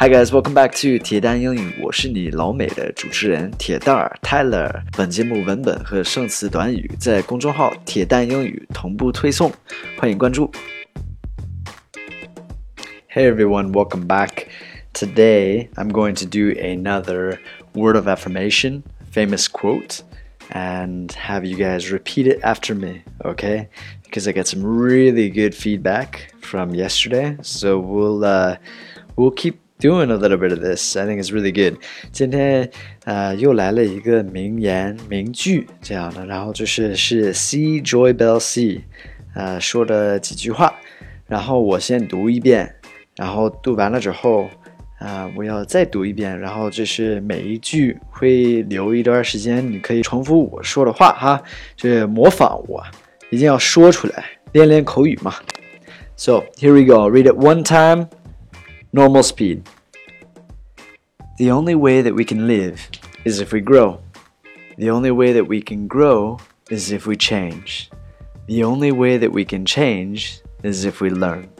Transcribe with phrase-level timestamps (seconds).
[0.00, 4.82] Hi guys, welcome back to 铁蛋英语，我是你老美的主持人铁蛋儿 Tyler。
[4.96, 9.52] 本节目文本和生词短语在公众号“铁蛋英语”同步推送，
[9.98, 10.50] 欢迎关注。
[13.12, 14.46] Hey everyone, welcome back.
[14.92, 17.38] Today I'm going to do another
[17.74, 18.82] word of affirmation,
[19.12, 20.02] famous quote,
[20.50, 23.68] and have you guys repeat it after me, okay?
[24.04, 28.56] Because I got some really good feedback from yesterday, so we'll uh,
[29.16, 30.96] we'll keep doing a little bit of this.
[30.96, 31.74] I think it's really good.
[31.74, 31.82] good.
[32.12, 32.70] 今天
[33.04, 37.80] 呃又来了一个名言名句这样的，然后就是是 C.
[37.80, 38.82] JoyBell C.
[39.34, 40.74] 呃说的几句话，
[41.26, 42.74] 然后我先读一遍，
[43.16, 44.44] 然后读完了之后
[44.98, 51.40] 啊、呃、我要再读一遍，然后这是每一句会留一段时间，你可以重复我说的话哈，
[51.76, 52.82] 就是模仿我，
[53.30, 55.34] 一定要说出来，练练口语嘛。
[56.16, 57.08] So here we go.
[57.08, 58.08] Read it one time.
[58.92, 59.68] Normal speed.
[61.36, 62.88] The only way that we can live
[63.24, 64.00] is if we grow.
[64.78, 66.38] The only way that we can grow
[66.70, 67.90] is if we change.
[68.46, 71.50] The only way that we can change is if we learn.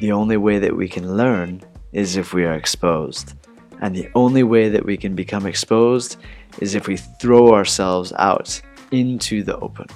[0.00, 3.32] The only way that we can learn is if we are exposed.
[3.80, 6.18] And the only way that we can become exposed
[6.60, 9.86] is if we throw ourselves out into the open.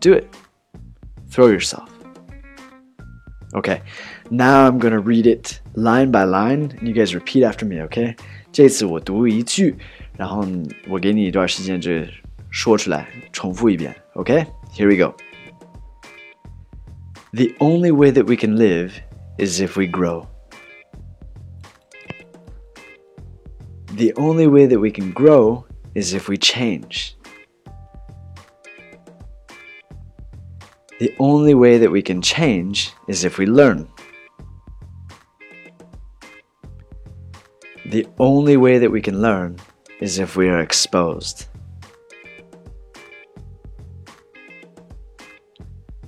[0.00, 0.34] Do it.
[1.28, 1.99] Throw yourself.
[3.53, 3.81] Okay,
[4.29, 8.17] now I'm gonna read it line by line, and you guys repeat after me, okay?
[8.51, 9.75] 这次我读一句，
[10.17, 10.45] 然后
[10.89, 11.91] 我给你一段时间，就
[12.49, 14.45] 说出来，重复一遍，okay?
[14.73, 15.15] Here we go.
[17.31, 18.91] The only way that we can live
[19.37, 20.27] is if we grow.
[23.95, 25.63] The only way that we can grow
[25.93, 27.11] is if we change.
[31.00, 33.88] The only way that we can change is if we learn.
[37.86, 39.56] The only way that we can learn
[40.00, 41.46] is if we are exposed.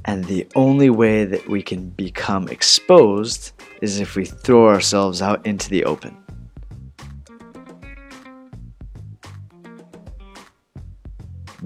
[0.05, 5.47] And the only way that we can become exposed is if we throw ourselves out
[5.47, 6.15] into the open.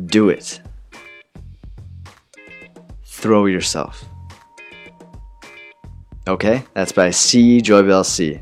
[0.07, 0.61] Do it.
[3.27, 4.05] Throw Yourself.
[6.29, 7.61] Okay, that's by C.
[7.61, 8.41] JoyBell C.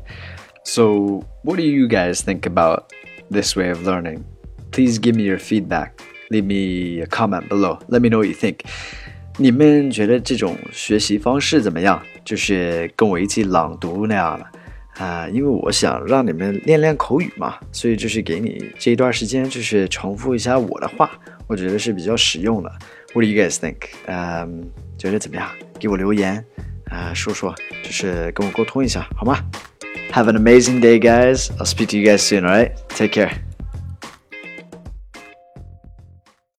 [0.63, 2.93] So, what do you guys think about
[3.31, 4.23] this way of learning?
[4.69, 6.03] Please give me your feedback.
[6.29, 7.79] Leave me a comment below.
[7.87, 8.65] Let me know what you think.
[14.97, 21.11] 啊，因为我想让你们练练口语嘛，所以就是给你这一段时间，就是重复一下我的话。
[21.47, 22.69] 我觉得是比较实用的。
[23.13, 23.75] What do you guys think？
[24.07, 24.63] 嗯，
[24.97, 25.47] 觉得怎么样？
[25.79, 26.43] 给我留言
[26.89, 29.37] 啊，说说，就是跟我沟通一下，好吗
[30.11, 31.49] ？Have an amazing day, guys.
[31.57, 32.41] I'll speak to you guys soon.
[32.41, 32.71] Right?
[32.89, 33.54] Take care.